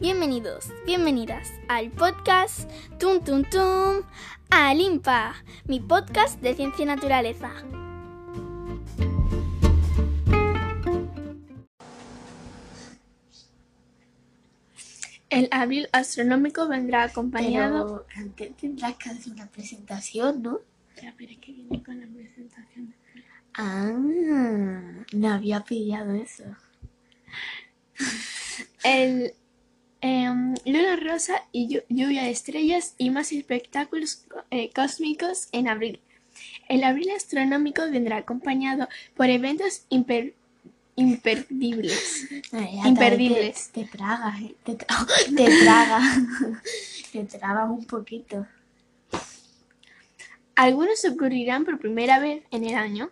[0.00, 4.02] Bienvenidos, bienvenidas al podcast Tum Tum Tum
[4.48, 5.34] Alimpa,
[5.66, 7.52] mi podcast de ciencia y naturaleza.
[15.28, 18.06] El abril astronómico vendrá acompañado.
[18.08, 20.60] Pero antes tendrás que hacer una presentación, ¿no?
[21.02, 22.94] Ya, pero es que viene con la presentación.
[23.52, 23.92] Ah,
[25.12, 26.44] no había pillado eso.
[28.82, 29.34] El
[30.64, 36.00] luna rosa y llu- lluvia de estrellas y más espectáculos eh, cósmicos en abril.
[36.68, 40.34] El abril astronómico vendrá acompañado por eventos imper-
[40.96, 42.28] imperdibles.
[42.52, 43.70] Ay, Imperdibles.
[43.70, 44.54] Te, te tragas, ¿eh?
[44.64, 45.06] te, tra-
[45.36, 46.18] te tragas.
[47.12, 48.46] te tragas un poquito.
[50.56, 53.10] Algunos ocurrirán por primera vez en el año,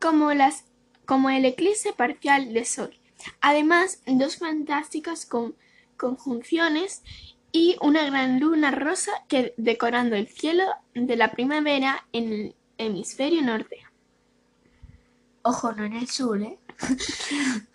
[0.00, 0.64] como, las,
[1.04, 2.96] como el eclipse parcial de Sol.
[3.40, 5.56] Además, dos fantásticas con-
[5.96, 7.02] conjunciones
[7.52, 13.42] y una gran luna rosa que decorando el cielo de la primavera en el hemisferio
[13.42, 13.78] norte.
[15.42, 16.58] Ojo, no en el sur, ¿eh?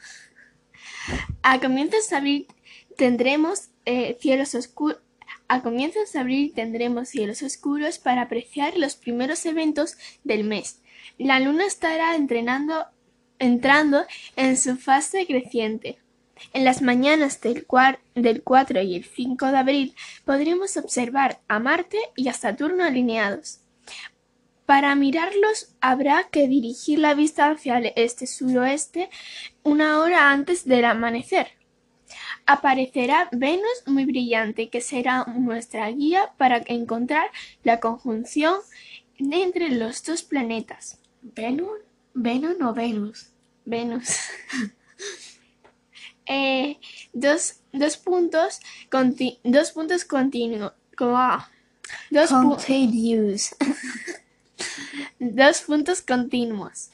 [1.42, 2.48] A comienzos de abril
[2.98, 5.00] tendremos eh, cielos oscuros.
[5.48, 10.82] A comienzos de abril tendremos cielos oscuros para apreciar los primeros eventos del mes.
[11.18, 12.86] La luna estará entrenando,
[13.40, 14.06] entrando
[14.36, 16.00] en su fase creciente.
[16.54, 17.66] En las mañanas del,
[18.16, 23.60] del 4 y el 5 de abril podremos observar a Marte y a Saturno alineados.
[24.66, 29.10] Para mirarlos habrá que dirigir la vista hacia el este-suroeste
[29.64, 31.48] una hora antes del amanecer.
[32.46, 37.30] Aparecerá Venus muy brillante, que será nuestra guía para encontrar
[37.64, 38.56] la conjunción
[39.18, 41.00] entre los dos planetas.
[41.22, 41.80] ¿Venus?
[42.14, 43.30] ¿Venus o Venus?
[43.66, 44.18] Venus.
[46.34, 46.80] Eh,
[47.14, 48.60] dos, dos puntos
[48.90, 50.72] conti- dos puntos continuos.
[52.10, 53.56] Dos, pu- Continuous.
[55.20, 56.90] dos puntos continuos.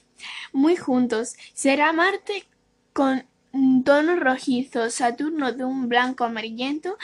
[0.53, 1.35] Muy juntos.
[1.53, 2.45] Será Marte
[2.93, 6.97] con un tono rojizo, Saturno de un blanco amarillento.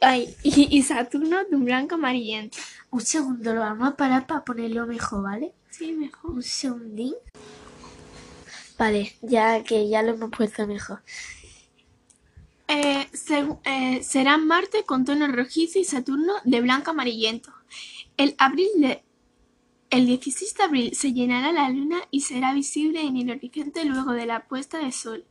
[0.00, 2.58] Ay, y, y Saturno de un blanco amarillento.
[2.90, 5.52] Un segundo, lo vamos a parar para ponerlo mejor, ¿vale?
[5.70, 6.32] Sí, mejor.
[6.32, 7.14] Un segundín.
[8.78, 11.02] Vale, ya que ya lo hemos puesto mejor.
[12.68, 13.06] Eh,
[13.64, 17.52] eh, será Marte con tono rojizo y Saturno de blanco amarillento.
[18.16, 19.02] El, abril de-
[19.90, 24.12] el 16 de abril se llenará la luna y será visible en el horizonte luego
[24.12, 25.26] de la puesta de sol,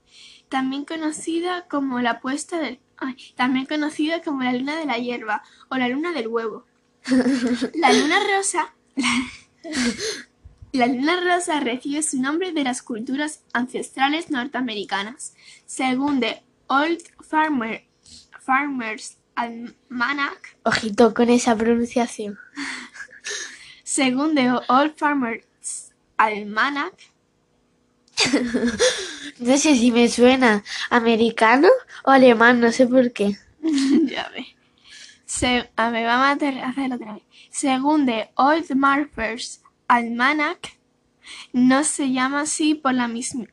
[0.50, 5.42] también conocida como la puesta del, ay, también conocida como la luna de la hierba
[5.70, 6.66] o la luna del huevo.
[7.74, 9.10] La luna rosa La
[10.74, 15.34] luna rosa recibe su nombre de las culturas ancestrales norteamericanas.
[15.66, 17.86] Según The Old Farmer,
[18.40, 22.38] Farmer's Almanac, Ojito con esa pronunciación.
[23.84, 26.94] según The Old Farmer's Almanac,
[29.40, 31.68] No sé si me suena americano
[32.04, 33.38] o alemán, no sé por qué.
[34.06, 34.46] ya ve.
[35.26, 37.24] Se, a ver, vamos a hacer- hacerlo otra vez.
[37.50, 39.62] Según The Old Farmer's
[39.92, 40.78] Almanac,
[41.52, 43.48] no se llama así por la misma.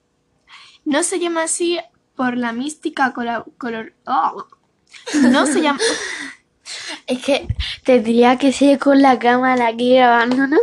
[0.84, 1.81] No se llama así
[2.15, 3.93] por la mística color.
[4.06, 4.47] oh.
[5.15, 5.81] No se llama.
[7.06, 7.48] Es que
[7.82, 10.59] tendría que ser con la cámara aquí grabando, ¿no?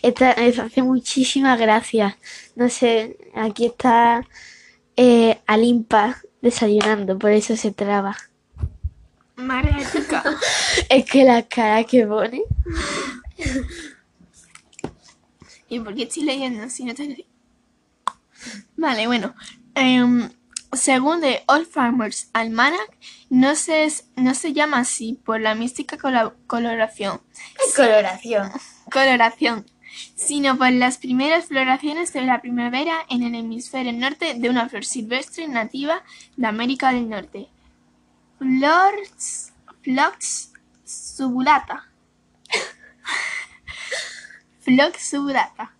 [0.00, 2.14] Esta, eso hace muchísimas gracias.
[2.56, 4.26] No sé, aquí está
[4.96, 8.16] eh, Alimpa desayunando, por eso se traba.
[9.36, 9.76] Madre.
[10.88, 12.42] Es que la cara que pone.
[15.70, 17.26] ¿Y por qué estoy leyendo si no te
[18.76, 19.34] Vale, bueno.
[19.74, 20.28] em,
[20.72, 22.96] según The Old Farmer's Almanac,
[23.28, 27.20] no se, es- no se llama así por la mística coloración,
[27.76, 28.50] Coloración.
[28.92, 29.66] coloración,
[30.16, 34.84] sino por las primeras floraciones de la primavera en el hemisferio norte de una flor
[34.84, 36.02] silvestre nativa
[36.36, 37.48] de América del Norte.
[38.38, 39.52] Flores,
[39.82, 40.52] Flox
[40.84, 41.89] subulata.
[44.70, 45.74] Flox subulata.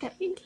[0.00, 0.42] Terrible.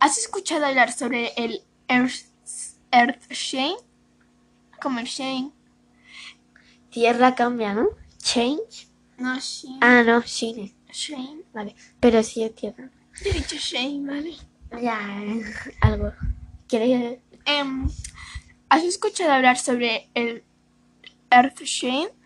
[0.00, 2.26] ¿Has escuchado hablar sobre el Earth,
[2.90, 3.76] Earth Shane?
[4.82, 5.52] Como el Shane.
[6.90, 7.90] Tierra cambia, ¿no?
[8.18, 8.88] Change.
[9.18, 9.78] No, Shane.
[9.80, 10.74] Ah, no, Shine.
[10.90, 11.44] Shane.
[11.52, 12.90] Vale, pero sí es tierra.
[13.22, 14.36] Yo he dicho Shane, ¿vale?
[14.82, 14.98] Ya,
[15.80, 16.12] algo.
[16.66, 17.20] ¿Quieres?
[17.44, 17.88] Em,
[18.68, 20.42] ¿Has escuchado hablar sobre el
[21.30, 22.17] Earth Shane?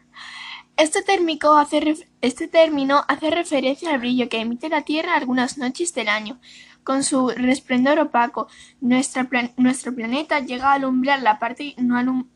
[0.82, 5.94] Este, térmico hace este término hace referencia al brillo que emite la Tierra algunas noches
[5.94, 6.40] del año,
[6.82, 8.48] con su resplandor opaco.
[8.80, 12.26] Nuestra plan- nuestro planeta llega a alumbrar la parte no alum-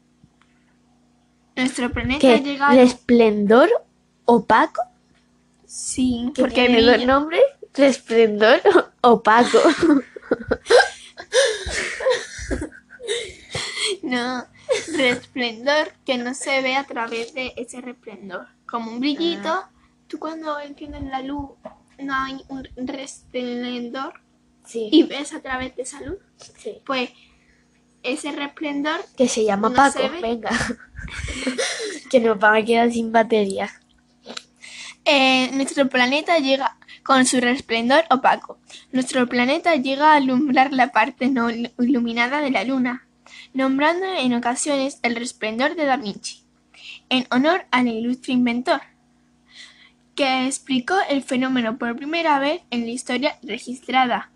[1.56, 2.38] Nuestro planeta ¿Qué?
[2.40, 3.68] llega a ¿Resplendor
[4.26, 4.82] opaco?
[5.64, 7.04] Sí, ¿Qué porque brilla.
[7.04, 7.42] nombres?
[7.74, 8.60] Resplendor
[9.00, 9.58] opaco.
[14.06, 14.44] No,
[14.96, 18.46] resplendor que no se ve a través de ese resplendor.
[18.66, 19.70] Como un brillito, Ah.
[20.08, 21.50] tú cuando enciendes la luz
[21.98, 24.20] no hay un resplendor
[24.64, 24.88] Sí.
[24.92, 26.18] y ves a través de esa luz.
[26.58, 26.78] sí.
[26.84, 27.10] Pues
[28.02, 29.98] ese resplendor Que se llama No Paco.
[29.98, 30.08] se.
[30.20, 30.50] Venga.
[32.10, 33.70] que nos van a quedar sin batería.
[35.04, 38.58] Eh, nuestro planeta llega con su resplendor opaco.
[38.92, 43.05] Nuestro planeta llega a alumbrar la parte no ilu- iluminada de la Luna,
[43.56, 46.44] nombrando en ocasiones el resplendor de Da Vinci,
[47.08, 48.82] en honor al ilustre inventor,
[50.14, 54.30] que explicó el fenómeno por primera vez en la historia registrada.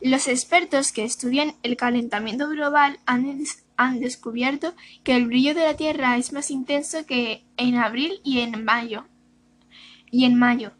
[0.00, 3.38] Los expertos que estudian el calentamiento global han,
[3.76, 4.74] han descubierto
[5.04, 9.06] que el brillo de la Tierra es más intenso que en abril y en mayo
[10.10, 10.72] y en mayo.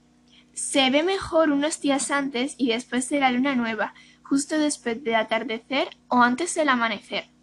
[0.55, 5.15] Se ve mejor unos días antes y después de la luna nueva, justo después del
[5.15, 7.36] atardecer o antes del amanecer.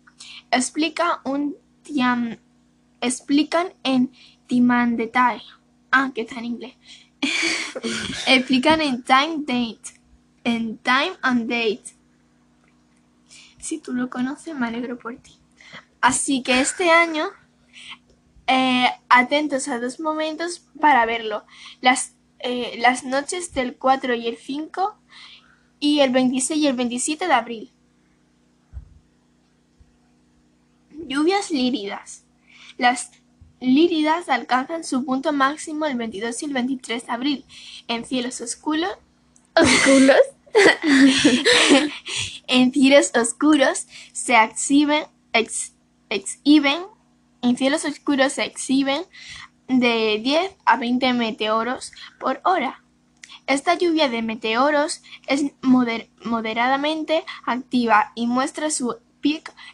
[0.52, 2.40] Explica un tiam-
[3.02, 4.12] explican en
[4.48, 5.42] Time Detail.
[5.92, 6.76] Ah, que está en inglés.
[8.28, 10.00] explican en Time Date.
[10.44, 11.84] En Time and Date.
[13.60, 15.38] Si tú lo conoces, me alegro por ti.
[16.02, 17.28] Así que este año
[18.48, 21.46] eh, atentos a dos momentos para verlo.
[21.80, 24.98] Las, eh, las noches del 4 y el 5
[25.80, 27.72] y el 26 y el 27 de abril.
[31.08, 32.24] Lluvias líridas.
[32.78, 33.12] Las
[33.60, 37.46] líridas alcanzan su punto máximo el 22 y el 23 de abril
[37.88, 38.92] en cielos oscuros
[39.56, 40.18] ¿Oscuros?
[42.48, 45.74] en cielos oscuros se exhiben, ex-
[46.10, 46.82] exhiben,
[47.42, 49.04] en cielos oscuros se exhiben
[49.68, 52.84] de 10 a 20 meteoros por hora.
[53.46, 58.98] Esta lluvia de meteoros es moder- moderadamente activa y muestra su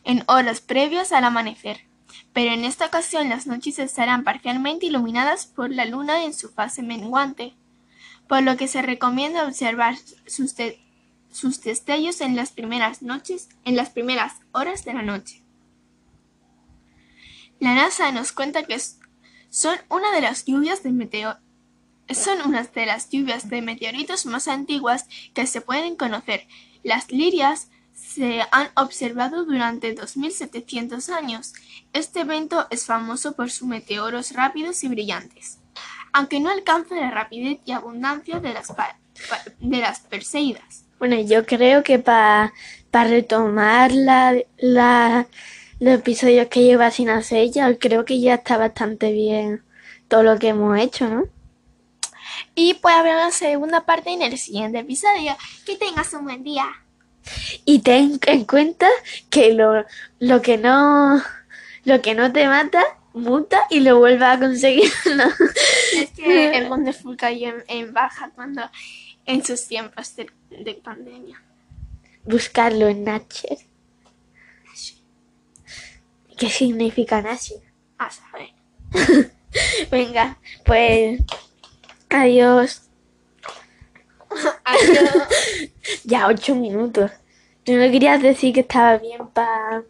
[0.06, 1.88] en horas previas al amanecer.
[2.32, 6.82] Pero en esta ocasión las noches estarán parcialmente iluminadas por la luna en su fase
[6.84, 7.56] menguante,
[8.28, 9.96] por lo que se recomienda observar
[10.28, 10.80] sus, de-
[11.64, 15.44] destellos en las primeras noches, en las primeras horas de la noche.
[17.60, 18.80] La NASA nos cuenta que
[19.50, 20.92] son una de las lluvias de
[22.10, 26.48] son unas de las lluvias de meteoritos más antiguas que se pueden conocer.
[26.84, 27.70] Las lirias
[28.00, 31.54] se han observado durante 2700 años.
[31.94, 35.60] Este evento es famoso por sus meteoros rápidos y brillantes,
[36.14, 38.98] aunque no alcanza la rapidez y abundancia de las, pa-
[39.30, 40.86] pa- de las Perseidas.
[41.00, 42.52] Bueno, yo creo que para
[42.92, 45.28] retomar la, la-
[45.80, 49.64] los episodios que lleva sin hacer, ya creo que ya está bastante bien
[50.10, 51.24] todo lo que hemos hecho, ¿no?
[52.56, 55.36] Y puede haber una segunda parte en el siguiente episodio.
[55.66, 56.66] Que tengas un buen día.
[57.66, 58.88] Y ten en cuenta
[59.30, 59.86] que lo,
[60.20, 61.22] lo que no
[61.86, 62.84] lo que no te mata,
[63.14, 64.92] muta y lo vuelva a conseguir.
[65.16, 65.26] ¿no?
[65.94, 68.62] Es que el Wonderful cayó en, en baja cuando
[69.26, 71.42] en sus tiempos de, de pandemia.
[72.24, 73.58] Buscarlo en Natcher.
[76.38, 77.62] ¿Qué significa Natcher?
[77.98, 78.50] A saber.
[79.92, 81.22] Venga, pues
[82.10, 82.89] adiós.
[84.64, 85.28] Adiós.
[86.04, 87.12] Ya ocho minutos.
[87.64, 89.84] ¿Tú no querías decir que estaba bien para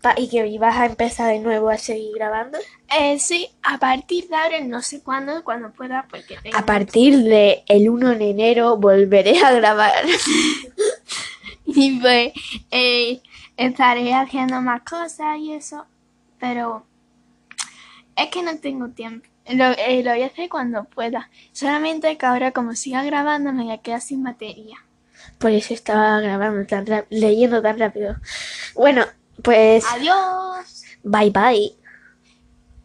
[0.00, 2.58] pa, y que ibas a empezar de nuevo a seguir grabando?
[2.98, 6.56] Eh, sí, a partir de ahora, no sé cuándo, cuando pueda, porque tengo...
[6.56, 10.04] A partir de el 1 de enero volveré a grabar.
[11.66, 12.32] Y pues
[12.70, 13.20] eh,
[13.56, 15.86] estaré haciendo más cosas y eso,
[16.38, 16.84] pero
[18.16, 19.28] es que no tengo tiempo.
[19.48, 21.30] Lo, eh, lo voy a hacer cuando pueda.
[21.52, 24.76] Solamente que ahora como siga grabando me voy a quedar sin batería.
[25.38, 28.16] Por eso estaba grabando tan leyendo tan rápido.
[28.74, 29.04] Bueno,
[29.42, 30.84] pues Adiós.
[31.02, 31.74] bye bye.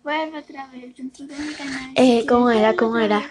[0.03, 1.91] Vuelve otra vez dentro de mi canal.
[1.95, 2.75] Eh, ¿cómo era?
[2.75, 3.21] ¿Cómo era?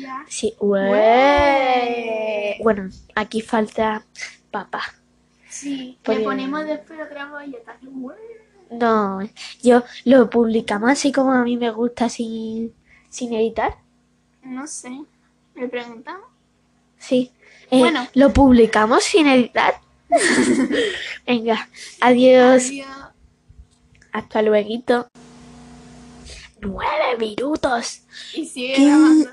[0.00, 0.24] ya.
[0.28, 2.58] Sí, Ué.
[2.62, 4.04] Bueno, aquí falta
[4.50, 4.82] papá.
[5.48, 7.76] Sí, le ponemos después otra vez y está.
[8.72, 9.20] No,
[9.62, 12.74] yo lo publicamos así como a mí me gusta sin,
[13.10, 13.76] sin editar.
[14.42, 14.90] No sé.
[15.54, 16.26] ¿Le preguntamos?
[16.98, 17.32] Sí.
[17.70, 18.06] Eh, Bueno.
[18.14, 19.80] Lo publicamos sin editar.
[21.26, 21.68] Venga,
[22.00, 22.66] adiós.
[22.66, 22.86] Adiós.
[24.12, 25.08] Hasta luego.
[26.60, 28.02] Nueve minutos.
[28.34, 28.76] Y sigue.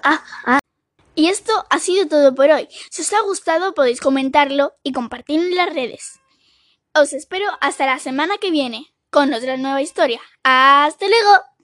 [0.04, 0.60] Ah, ah.
[1.16, 2.68] Y esto ha sido todo por hoy.
[2.90, 6.20] Si os ha gustado podéis comentarlo y compartirlo en las redes.
[6.94, 10.22] Os espero hasta la semana que viene con otra nueva historia.
[10.44, 11.59] ¡Hasta luego!